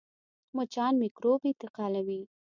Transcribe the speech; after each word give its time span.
مچان 0.55 0.93
میکروب 1.01 1.41
انتقالوي 1.49 2.21